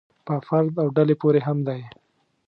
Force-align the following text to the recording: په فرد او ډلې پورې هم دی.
په 0.25 0.33
فرد 0.47 0.73
او 0.81 0.87
ډلې 0.95 1.15
پورې 1.21 1.39
هم 1.47 1.57
دی. 1.67 1.81